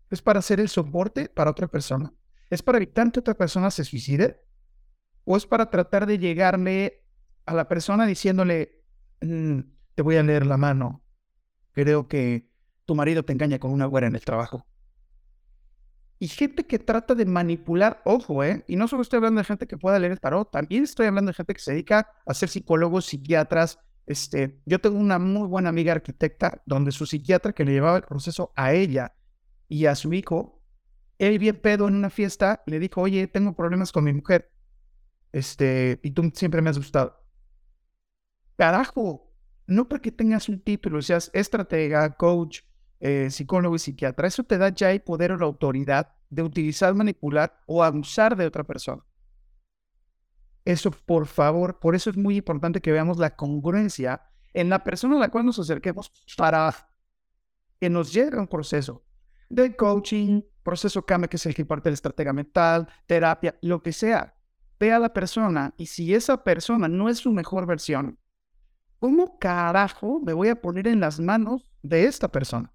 Es 0.08 0.22
para 0.22 0.38
hacer 0.38 0.60
el 0.60 0.68
soporte 0.68 1.28
para 1.28 1.50
otra 1.50 1.66
persona. 1.66 2.12
Es 2.48 2.62
para 2.62 2.78
evitar 2.78 3.10
que 3.10 3.18
otra 3.18 3.34
persona 3.34 3.72
se 3.72 3.84
suicide. 3.84 4.40
O 5.24 5.36
es 5.36 5.46
para 5.46 5.70
tratar 5.70 6.06
de 6.06 6.18
llegarle 6.18 7.04
a 7.46 7.54
la 7.54 7.68
persona 7.68 8.06
diciéndole, 8.06 8.80
Mm, 9.20 9.60
te 9.94 10.02
voy 10.02 10.16
a 10.16 10.22
leer 10.22 10.46
la 10.46 10.56
mano. 10.56 11.02
Creo 11.72 12.08
que 12.08 12.48
tu 12.86 12.94
marido 12.94 13.24
te 13.24 13.32
engaña 13.32 13.58
con 13.58 13.72
una 13.72 13.86
güera 13.86 14.06
en 14.06 14.14
el 14.14 14.24
trabajo. 14.24 14.66
Y 16.18 16.28
gente 16.28 16.66
que 16.66 16.78
trata 16.78 17.14
de 17.14 17.24
manipular, 17.24 18.02
ojo, 18.04 18.44
¿eh? 18.44 18.64
Y 18.68 18.76
no 18.76 18.88
solo 18.88 19.02
estoy 19.02 19.18
hablando 19.18 19.40
de 19.40 19.44
gente 19.44 19.66
que 19.66 19.78
pueda 19.78 19.98
leer 19.98 20.12
el 20.12 20.20
tarot, 20.20 20.50
también 20.50 20.84
estoy 20.84 21.06
hablando 21.06 21.30
de 21.30 21.34
gente 21.34 21.54
que 21.54 21.60
se 21.60 21.72
dedica 21.72 22.08
a 22.26 22.34
ser 22.34 22.50
psicólogos, 22.50 23.06
psiquiatras. 23.06 23.78
Este, 24.06 24.60
yo 24.66 24.80
tengo 24.80 24.98
una 24.98 25.18
muy 25.18 25.48
buena 25.48 25.68
amiga 25.70 25.92
arquitecta 25.92 26.62
donde 26.66 26.92
su 26.92 27.06
psiquiatra 27.06 27.52
que 27.52 27.64
le 27.64 27.72
llevaba 27.72 27.98
el 27.98 28.02
proceso 28.02 28.52
a 28.56 28.72
ella 28.72 29.14
y 29.68 29.86
a 29.86 29.94
su 29.94 30.12
hijo, 30.12 30.60
él 31.18 31.38
bien 31.38 31.60
pedo 31.60 31.88
en 31.88 31.94
una 31.94 32.10
fiesta, 32.10 32.62
le 32.66 32.78
dijo, 32.80 33.00
oye, 33.00 33.26
tengo 33.26 33.54
problemas 33.54 33.92
con 33.92 34.04
mi 34.04 34.12
mujer. 34.12 34.50
Este, 35.32 36.00
y 36.02 36.10
tú 36.10 36.30
siempre 36.34 36.62
me 36.62 36.70
has 36.70 36.78
gustado. 36.78 37.16
Carajo, 38.56 39.32
no 39.66 39.88
porque 39.88 40.10
tengas 40.10 40.48
un 40.48 40.60
título, 40.60 41.00
seas 41.00 41.30
estratega, 41.32 42.16
coach, 42.16 42.60
eh, 42.98 43.30
psicólogo 43.30 43.76
y 43.76 43.78
psiquiatra, 43.78 44.28
eso 44.28 44.44
te 44.44 44.58
da 44.58 44.68
ya 44.68 44.90
el 44.90 45.00
poder 45.00 45.32
o 45.32 45.38
la 45.38 45.46
autoridad 45.46 46.14
de 46.28 46.42
utilizar, 46.42 46.94
manipular 46.94 47.58
o 47.66 47.82
abusar 47.82 48.36
de 48.36 48.46
otra 48.46 48.64
persona. 48.64 49.02
Eso, 50.64 50.90
por 50.90 51.26
favor, 51.26 51.78
por 51.78 51.94
eso 51.94 52.10
es 52.10 52.16
muy 52.16 52.36
importante 52.36 52.80
que 52.80 52.92
veamos 52.92 53.18
la 53.18 53.34
congruencia 53.34 54.22
en 54.52 54.68
la 54.68 54.84
persona 54.84 55.16
a 55.16 55.20
la 55.20 55.30
cual 55.30 55.46
nos 55.46 55.58
acerquemos 55.58 56.12
para 56.36 56.74
que 57.80 57.88
nos 57.88 58.12
llegue 58.12 58.36
a 58.36 58.40
un 58.40 58.48
proceso 58.48 59.04
de 59.48 59.74
coaching, 59.74 60.42
proceso 60.62 61.04
cambio 61.04 61.28
que 61.28 61.36
es 61.36 61.46
el 61.46 61.54
que 61.54 61.64
parte 61.64 61.84
de 61.84 61.92
la 61.92 61.94
estratega 61.94 62.32
mental, 62.32 62.88
terapia, 63.06 63.56
lo 63.62 63.82
que 63.82 63.92
sea. 63.92 64.36
Ve 64.80 64.92
a 64.92 64.98
la 64.98 65.12
persona 65.12 65.74
y 65.76 65.86
si 65.86 66.14
esa 66.14 66.42
persona 66.42 66.88
no 66.88 67.10
es 67.10 67.18
su 67.18 67.30
mejor 67.32 67.66
versión, 67.66 68.18
¿cómo 68.98 69.38
carajo 69.38 70.20
me 70.20 70.32
voy 70.32 70.48
a 70.48 70.58
poner 70.58 70.88
en 70.88 71.00
las 71.00 71.20
manos 71.20 71.70
de 71.82 72.06
esta 72.06 72.32
persona? 72.32 72.72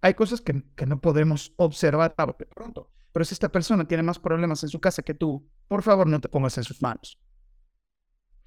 Hay 0.00 0.14
cosas 0.14 0.40
que, 0.40 0.64
no 0.86 1.00
podemos 1.02 1.52
observar 1.56 2.14
de 2.16 2.46
pronto, 2.46 2.90
pero 3.12 3.26
si 3.26 3.34
esta 3.34 3.50
persona 3.50 3.86
tiene 3.86 4.02
más 4.02 4.18
problemas 4.18 4.62
en 4.62 4.70
su 4.70 4.80
casa 4.80 5.02
que 5.02 5.12
tú, 5.12 5.46
por 5.68 5.82
favor 5.82 6.06
no 6.06 6.18
te 6.18 6.30
pongas 6.30 6.56
en 6.56 6.64
sus 6.64 6.80
manos. 6.80 7.20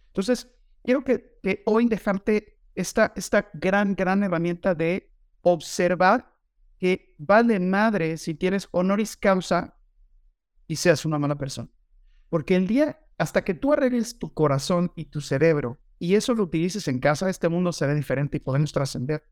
Entonces, 0.08 0.52
quiero 0.84 1.04
que, 1.04 1.64
hoy 1.68 1.86
dejarte 1.86 2.60
esta, 2.74 3.14
esta 3.16 3.48
gran, 3.54 3.94
gran 3.94 4.24
herramienta 4.24 4.74
de 4.74 5.14
observar 5.42 6.36
que 6.80 7.14
vale 7.20 7.60
madre 7.60 8.18
si 8.18 8.34
tienes 8.34 8.68
honoris 8.72 9.16
causa 9.16 9.78
y 10.66 10.78
seas 10.78 11.06
una 11.06 11.20
mala 11.20 11.36
persona. 11.36 11.70
Porque 12.30 12.56
el 12.56 12.68
día, 12.68 13.00
hasta 13.18 13.44
que 13.44 13.54
tú 13.54 13.74
arregles 13.74 14.20
tu 14.20 14.34
corazón 14.34 14.92
y 14.96 15.06
tu 15.06 15.22
cerebro 15.22 15.80
y 16.00 16.16
eso 16.16 16.34
lo 16.34 16.44
utilices 16.44 16.88
en 16.88 17.00
casa, 17.00 17.30
este 17.30 17.50
mundo 17.50 17.72
será 17.72 17.94
diferente 17.94 18.38
y 18.38 18.40
podemos 18.40 18.72
trascender. 18.72 19.24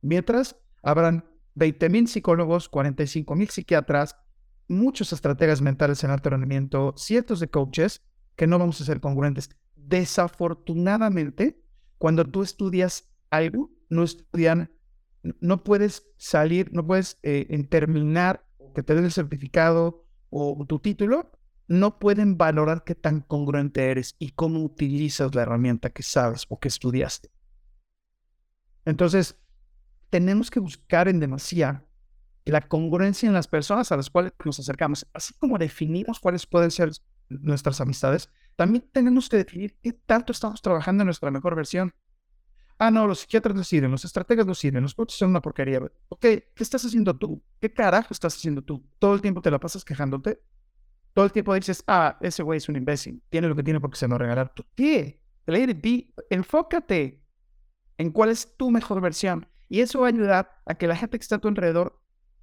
Mientras, 0.00 0.56
habrán 0.82 1.24
20.000 1.56 2.06
psicólogos, 2.06 2.70
45.000 2.70 3.48
psiquiatras, 3.50 4.16
muchos 4.68 5.12
estrategas 5.12 5.60
mentales 5.60 6.04
en 6.04 6.10
alto 6.10 6.30
rendimiento, 6.30 6.94
cientos 6.96 7.40
de 7.40 7.48
coaches 7.48 8.02
que 8.36 8.46
no 8.46 8.58
vamos 8.58 8.80
a 8.80 8.84
ser 8.84 9.00
congruentes. 9.00 9.50
Desafortunadamente, 9.74 11.60
cuando 11.98 12.24
tú 12.24 12.42
estudias 12.42 13.10
algo, 13.30 13.70
no 13.88 14.04
estudian, 14.04 14.70
no 15.40 15.64
puedes 15.64 16.06
salir, 16.16 16.70
no 16.72 16.86
puedes 16.86 17.18
eh, 17.22 17.66
terminar, 17.68 18.46
que 18.74 18.82
te 18.82 18.94
den 18.94 19.04
el 19.04 19.12
certificado 19.12 20.06
o 20.30 20.64
tu 20.66 20.78
título, 20.78 21.32
no 21.68 21.98
pueden 21.98 22.38
valorar 22.38 22.82
qué 22.84 22.94
tan 22.94 23.20
congruente 23.20 23.90
eres 23.90 24.16
y 24.18 24.30
cómo 24.30 24.62
utilizas 24.62 25.34
la 25.34 25.42
herramienta 25.42 25.90
que 25.90 26.02
sabes 26.02 26.46
o 26.48 26.58
que 26.58 26.68
estudiaste. 26.68 27.30
Entonces, 28.84 29.36
tenemos 30.10 30.50
que 30.50 30.60
buscar 30.60 31.08
en 31.08 31.20
demasía 31.20 31.84
la 32.46 32.62
congruencia 32.62 33.26
en 33.26 33.34
las 33.34 33.46
personas 33.46 33.92
a 33.92 33.96
las 33.96 34.08
cuales 34.08 34.32
nos 34.44 34.58
acercamos. 34.58 35.06
Así 35.12 35.34
como 35.34 35.58
definimos 35.58 36.18
cuáles 36.18 36.46
pueden 36.46 36.70
ser 36.70 36.90
nuestras 37.28 37.80
amistades, 37.80 38.30
también 38.56 38.88
tenemos 38.90 39.28
que 39.28 39.36
definir 39.36 39.76
qué 39.82 39.92
tanto 39.92 40.32
estamos 40.32 40.62
trabajando 40.62 41.02
en 41.02 41.06
nuestra 41.06 41.30
mejor 41.30 41.54
versión. 41.54 41.92
Ah, 42.78 42.90
no, 42.90 43.06
los 43.06 43.20
psiquiatras 43.20 43.54
no 43.56 43.64
sirven, 43.64 43.90
los 43.90 44.04
estrategas 44.04 44.46
no 44.46 44.54
sirven, 44.54 44.82
los 44.82 44.94
coaches 44.94 45.18
son 45.18 45.30
una 45.30 45.42
porquería. 45.42 45.80
Ok, 46.08 46.20
¿qué 46.20 46.44
estás 46.58 46.84
haciendo 46.84 47.16
tú? 47.16 47.42
¿Qué 47.60 47.72
carajo 47.72 48.08
estás 48.10 48.36
haciendo 48.36 48.62
tú? 48.62 48.86
Todo 48.98 49.14
el 49.14 49.20
tiempo 49.20 49.42
te 49.42 49.50
la 49.50 49.58
pasas 49.58 49.84
quejándote. 49.84 50.40
Todo 51.18 51.26
el 51.26 51.32
tiempo 51.32 51.52
dices, 51.52 51.82
ah, 51.88 52.16
ese 52.20 52.44
güey 52.44 52.58
es 52.58 52.68
un 52.68 52.76
imbécil, 52.76 53.20
tiene 53.28 53.48
lo 53.48 53.56
que 53.56 53.64
tiene 53.64 53.80
porque 53.80 53.96
se 53.96 54.06
lo 54.06 54.16
regalaron. 54.16 54.52
¿Qué? 54.76 55.20
Let 55.46 55.70
it 55.70 55.82
be. 55.82 56.14
Enfócate 56.30 57.24
en 57.96 58.12
cuál 58.12 58.30
es 58.30 58.56
tu 58.56 58.70
mejor 58.70 59.00
versión. 59.00 59.48
Y 59.68 59.80
eso 59.80 59.98
va 59.98 60.06
a 60.06 60.10
ayudar 60.10 60.62
a 60.64 60.76
que 60.76 60.86
la 60.86 60.94
gente 60.94 61.18
que 61.18 61.22
está 61.24 61.34
a 61.34 61.38
tu 61.40 61.48
alrededor 61.48 62.00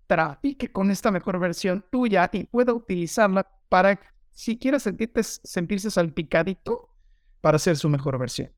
trafique 0.08 0.74
con 0.74 0.92
esta 0.92 1.10
mejor 1.10 1.40
versión 1.40 1.86
tuya 1.90 2.30
y 2.34 2.44
pueda 2.44 2.74
utilizarla 2.74 3.50
para, 3.70 3.98
si 4.34 4.60
quieres 4.60 4.84
sentirte, 4.84 5.24
sentirse 5.24 5.90
salpicadito, 5.90 6.90
para 7.40 7.58
ser 7.60 7.78
su 7.78 7.88
mejor 7.88 8.20
versión. 8.20 8.52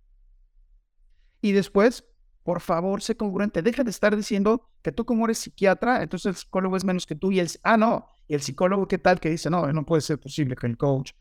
Y 1.42 1.52
después, 1.52 2.06
por 2.48 2.62
favor, 2.62 3.02
sé 3.02 3.18
congruente. 3.18 3.62
Deja 3.62 3.84
de 3.84 3.90
estar 3.90 4.16
diciendo 4.16 4.70
que 4.82 4.94
tú 4.94 5.04
como 5.04 5.26
eres 5.26 5.38
psiquiatra, 5.38 6.02
entonces 6.02 6.28
el 6.28 6.36
psicólogo 6.38 6.78
es 6.78 6.86
menos 6.86 7.06
que 7.06 7.14
tú 7.14 7.30
y 7.30 7.42
el, 7.42 7.50
ah, 7.62 7.76
no, 7.76 8.06
y 8.26 8.36
el 8.36 8.42
psicólogo 8.42 8.88
qué 8.88 8.98
tal 8.98 9.20
que 9.20 9.30
dice, 9.30 9.50
no, 9.50 9.70
no 9.74 9.86
puede 9.86 10.00
ser 10.02 10.18
posible 10.18 10.56
que 10.56 10.66
el 10.66 10.78
coach. 10.78 11.12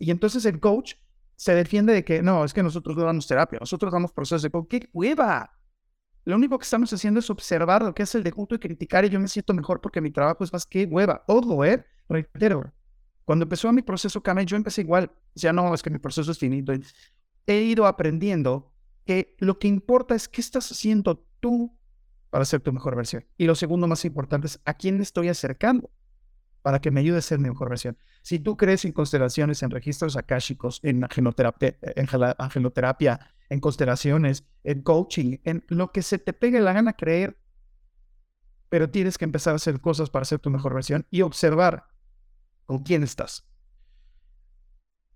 y 0.00 0.10
entonces 0.10 0.44
el 0.44 0.58
coach 0.58 0.94
se 1.36 1.54
defiende 1.54 1.92
de 1.92 2.04
que 2.04 2.20
no, 2.20 2.44
es 2.44 2.52
que 2.52 2.64
nosotros 2.64 2.96
no 2.96 3.04
damos 3.04 3.28
terapia, 3.28 3.60
nosotros 3.60 3.92
damos 3.92 4.10
procesos 4.10 4.42
de. 4.42 4.50
¡Qué 4.68 4.88
hueva! 4.92 5.52
Lo 6.24 6.34
único 6.34 6.58
que 6.58 6.64
estamos 6.64 6.92
haciendo 6.92 7.20
es 7.20 7.30
observar 7.30 7.84
lo 7.84 7.94
que 7.94 8.02
es 8.02 8.12
el 8.16 8.24
de 8.24 8.32
junto 8.32 8.56
y 8.56 8.58
criticar 8.58 9.04
y 9.04 9.08
yo 9.08 9.20
me 9.20 9.28
siento 9.28 9.54
mejor 9.54 9.80
porque 9.80 10.00
mi 10.00 10.10
trabajo 10.10 10.42
es 10.42 10.52
más 10.52 10.66
que 10.66 10.86
hueva. 10.86 11.22
Ojo, 11.28 11.64
¿eh? 11.64 11.86
Reitero. 12.08 12.72
Cuando 13.24 13.44
empezó 13.44 13.72
mi 13.72 13.82
proceso 13.82 14.20
Kame, 14.20 14.44
yo 14.46 14.56
empecé 14.56 14.80
igual. 14.80 15.12
Ya 15.36 15.52
no, 15.52 15.72
es 15.74 15.80
que 15.80 15.90
mi 15.90 16.00
proceso 16.00 16.32
es 16.32 16.40
finito. 16.40 16.72
He 17.46 17.60
ido 17.60 17.86
aprendiendo 17.86 18.71
que 19.04 19.36
lo 19.38 19.58
que 19.58 19.68
importa 19.68 20.14
es 20.14 20.28
qué 20.28 20.40
estás 20.40 20.70
haciendo 20.70 21.26
tú 21.40 21.76
para 22.30 22.44
ser 22.44 22.60
tu 22.60 22.72
mejor 22.72 22.96
versión. 22.96 23.26
Y 23.36 23.46
lo 23.46 23.54
segundo 23.54 23.86
más 23.86 24.04
importante 24.04 24.46
es 24.46 24.60
a 24.64 24.74
quién 24.74 25.00
estoy 25.00 25.28
acercando 25.28 25.90
para 26.62 26.80
que 26.80 26.90
me 26.90 27.00
ayude 27.00 27.18
a 27.18 27.22
ser 27.22 27.38
mi 27.38 27.48
mejor 27.50 27.68
versión. 27.68 27.98
Si 28.22 28.38
tú 28.38 28.56
crees 28.56 28.84
en 28.84 28.92
constelaciones, 28.92 29.62
en 29.62 29.70
registros 29.70 30.16
akáshicos, 30.16 30.80
en 30.82 31.04
angeloterapia, 31.04 31.76
en 31.82 32.08
en 33.50 33.60
constelaciones, 33.60 34.44
en 34.64 34.80
coaching, 34.82 35.38
en 35.44 35.64
lo 35.68 35.92
que 35.92 36.02
se 36.02 36.18
te 36.18 36.32
pegue 36.32 36.60
la 36.60 36.72
gana 36.72 36.94
creer, 36.94 37.36
pero 38.68 38.88
tienes 38.88 39.18
que 39.18 39.26
empezar 39.26 39.52
a 39.52 39.56
hacer 39.56 39.80
cosas 39.80 40.08
para 40.08 40.24
ser 40.24 40.38
tu 40.38 40.48
mejor 40.48 40.72
versión 40.72 41.06
y 41.10 41.20
observar 41.20 41.88
con 42.64 42.82
quién 42.82 43.02
estás. 43.02 43.46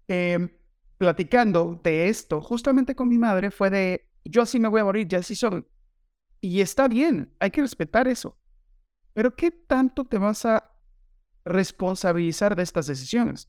Em, 0.09 0.51
platicando 0.99 1.81
de 1.83 2.09
esto, 2.09 2.41
justamente 2.41 2.95
con 2.95 3.09
mi 3.09 3.19
madre, 3.19 3.51
fue 3.51 3.71
de, 3.71 4.11
yo 4.25 4.43
así 4.43 4.59
me 4.59 4.69
voy 4.69 4.81
a 4.81 4.85
morir, 4.85 5.07
ya 5.09 5.19
así 5.19 5.35
soy. 5.35 5.65
Y 6.41 6.61
está 6.61 6.89
bien, 6.89 7.35
hay 7.41 7.51
que 7.51 7.63
respetar 7.63 8.09
eso. 8.09 8.39
Pero 9.13 9.35
¿qué 9.35 9.51
tanto 9.51 10.05
te 10.05 10.19
vas 10.19 10.45
a 10.45 10.77
responsabilizar 11.47 12.57
de 12.57 12.65
estas 12.65 12.87
decisiones. 12.89 13.49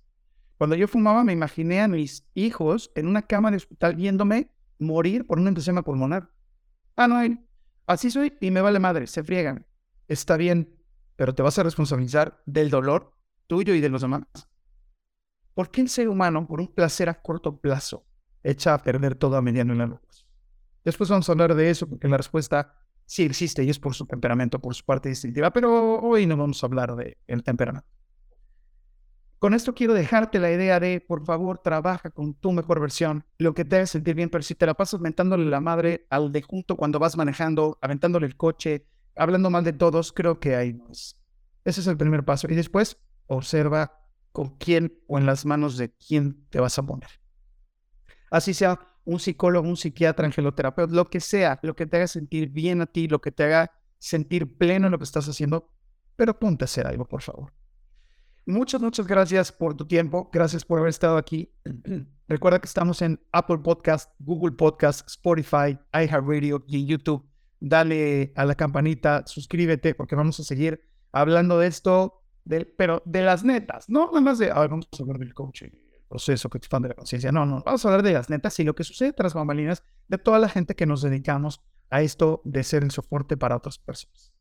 Cuando 0.57 0.75
yo 0.75 0.87
fumaba 0.87 1.23
me 1.23 1.33
imaginé 1.33 1.81
a 1.81 1.87
mis 1.87 2.25
hijos 2.35 2.91
en 2.95 3.07
una 3.07 3.23
cama 3.23 3.51
de 3.51 3.57
hospital 3.57 3.95
viéndome 3.95 4.51
morir 4.79 5.25
por 5.25 5.39
un 5.39 5.47
enfisema 5.47 5.83
pulmonar. 5.83 6.31
Ah, 6.95 7.07
no, 7.07 7.17
así 7.87 8.09
soy 8.09 8.37
y 8.39 8.51
me 8.51 8.61
vale 8.61 8.79
madre, 8.79 9.07
se 9.07 9.23
friegan. 9.23 9.65
Está 10.07 10.37
bien, 10.37 10.79
pero 11.15 11.35
te 11.35 11.43
vas 11.43 11.59
a 11.59 11.63
responsabilizar 11.63 12.41
del 12.45 12.69
dolor 12.69 13.13
tuyo 13.47 13.73
y 13.73 13.81
de 13.81 13.89
los 13.89 14.01
demás. 14.01 14.23
¿Por 15.57 15.71
qué 15.71 15.81
el 15.81 15.89
ser 15.89 16.07
humano, 16.07 16.45
por 16.45 16.61
un 16.61 16.67
placer 16.67 17.09
a 17.09 17.19
corto 17.19 17.57
plazo, 17.57 18.05
echa 18.43 18.75
a 18.75 18.77
perder 18.77 19.15
todo 19.15 19.37
a 19.37 19.41
mediano 19.41 19.73
y 19.73 19.77
largo 19.79 19.97
plazo? 19.97 20.23
Después 20.85 21.09
vamos 21.09 21.27
a 21.27 21.31
hablar 21.31 21.55
de 21.55 21.71
eso, 21.71 21.89
porque 21.89 22.07
la 22.07 22.17
respuesta 22.17 22.75
sí 23.07 23.23
existe 23.23 23.63
y 23.63 23.71
es 23.71 23.79
por 23.79 23.95
su 23.95 24.05
temperamento, 24.05 24.59
por 24.59 24.75
su 24.75 24.85
parte 24.85 25.09
distintiva, 25.09 25.49
pero 25.49 25.99
hoy 25.99 26.27
no 26.27 26.37
vamos 26.37 26.61
a 26.61 26.67
hablar 26.67 26.95
de 26.95 27.17
el 27.25 27.41
temperamento. 27.41 27.87
Con 29.39 29.55
esto 29.55 29.73
quiero 29.73 29.95
dejarte 29.95 30.37
la 30.37 30.51
idea 30.51 30.79
de, 30.79 31.01
por 31.01 31.25
favor, 31.25 31.57
trabaja 31.57 32.11
con 32.11 32.35
tu 32.35 32.51
mejor 32.51 32.79
versión, 32.79 33.25
lo 33.39 33.55
que 33.55 33.65
te 33.65 33.77
haga 33.77 33.87
sentir 33.87 34.13
bien, 34.13 34.29
pero 34.29 34.43
si 34.43 34.53
te 34.53 34.67
la 34.67 34.75
pasas 34.75 34.99
mentándole 34.99 35.45
la 35.45 35.59
madre 35.59 36.05
al 36.11 36.31
de 36.31 36.43
junto 36.43 36.77
cuando 36.77 36.99
vas 36.99 37.17
manejando, 37.17 37.79
aventándole 37.81 38.27
el 38.27 38.37
coche, 38.37 38.85
hablando 39.15 39.49
mal 39.49 39.63
de 39.63 39.73
todos, 39.73 40.13
creo 40.13 40.39
que 40.39 40.55
ahí 40.55 40.73
no 40.73 40.87
es. 40.91 41.19
Ese 41.65 41.81
es 41.81 41.87
el 41.87 41.97
primer 41.97 42.23
paso. 42.25 42.45
Y 42.47 42.53
después, 42.53 42.99
observa 43.25 44.06
con 44.37 44.55
quién 44.57 44.93
o 45.07 45.17
en 45.17 45.25
las 45.25 45.47
manos 45.47 45.77
de 45.77 45.91
quién 45.95 46.45
te 46.51 46.59
vas 46.59 46.77
a 46.77 46.83
poner. 46.83 47.09
Así 48.29 48.53
sea 48.53 48.79
un 49.03 49.19
psicólogo, 49.19 49.67
un 49.67 49.77
psiquiatra, 49.77 50.27
angeloterapeuta, 50.27 50.93
lo 50.93 51.05
que 51.05 51.19
sea, 51.19 51.59
lo 51.63 51.75
que 51.75 51.87
te 51.87 51.97
haga 51.97 52.05
sentir 52.05 52.49
bien 52.49 52.79
a 52.81 52.85
ti, 52.85 53.07
lo 53.07 53.19
que 53.19 53.31
te 53.31 53.45
haga 53.45 53.71
sentir 53.97 54.55
pleno 54.55 54.85
en 54.85 54.91
lo 54.91 54.99
que 54.99 55.05
estás 55.05 55.27
haciendo, 55.27 55.73
pero 56.15 56.37
ponte 56.37 56.65
a 56.65 56.65
hacer 56.65 56.85
algo, 56.85 57.07
por 57.07 57.23
favor. 57.23 57.51
Muchas, 58.45 58.79
muchas 58.79 59.07
gracias 59.07 59.51
por 59.51 59.75
tu 59.75 59.87
tiempo. 59.87 60.29
Gracias 60.31 60.63
por 60.63 60.77
haber 60.77 60.89
estado 60.89 61.17
aquí. 61.17 61.51
Recuerda 62.27 62.59
que 62.59 62.67
estamos 62.67 63.01
en 63.01 63.19
Apple 63.31 63.57
Podcast, 63.63 64.11
Google 64.19 64.51
Podcast, 64.51 65.07
Spotify, 65.07 65.79
iHeartRadio 65.93 66.63
y 66.67 66.85
YouTube. 66.85 67.27
Dale 67.59 68.33
a 68.35 68.45
la 68.45 68.53
campanita, 68.53 69.23
suscríbete 69.25 69.95
porque 69.95 70.15
vamos 70.15 70.39
a 70.39 70.43
seguir 70.43 70.83
hablando 71.11 71.57
de 71.57 71.65
esto, 71.65 72.21
pero 72.77 73.01
de 73.05 73.21
las 73.21 73.43
netas, 73.43 73.89
no 73.89 74.07
nada 74.07 74.21
más 74.21 74.39
de, 74.39 74.49
vamos 74.49 74.87
a 74.91 75.03
hablar 75.03 75.19
del 75.19 75.33
coaching 75.33 75.69
proceso 76.07 76.49
que 76.49 76.57
expande 76.57 76.89
la 76.89 76.95
conciencia. 76.95 77.31
No, 77.31 77.45
no, 77.45 77.61
vamos 77.65 77.83
a 77.85 77.87
hablar 77.89 78.03
de 78.03 78.13
las 78.13 78.29
netas 78.29 78.59
y 78.59 78.63
lo 78.63 78.75
que 78.75 78.83
sucede 78.83 79.13
tras 79.13 79.33
bambalinas 79.33 79.83
de 80.07 80.17
toda 80.17 80.39
la 80.39 80.49
gente 80.49 80.75
que 80.75 80.85
nos 80.85 81.01
dedicamos 81.01 81.61
a 81.89 82.01
esto 82.01 82.41
de 82.45 82.63
ser 82.63 82.83
el 82.83 82.91
soporte 82.91 83.37
para 83.37 83.55
otras 83.55 83.77
personas. 83.77 84.33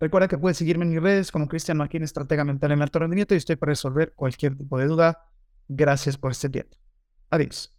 Recuerda 0.00 0.28
que 0.28 0.38
puedes 0.38 0.58
seguirme 0.58 0.84
en 0.84 0.90
mis 0.90 1.02
redes 1.02 1.30
como 1.30 1.48
Cristian 1.48 1.78
Marquín, 1.78 2.02
estratega 2.02 2.44
mental 2.44 2.72
en 2.72 2.82
alto 2.82 2.98
rendimiento 2.98 3.34
y 3.34 3.38
estoy 3.38 3.56
para 3.56 3.70
resolver 3.70 4.12
cualquier 4.14 4.56
tipo 4.56 4.78
de 4.78 4.86
duda. 4.86 5.30
Gracias 5.68 6.18
por 6.18 6.32
este 6.32 6.48
tiempo. 6.48 6.76
Adiós. 7.30 7.74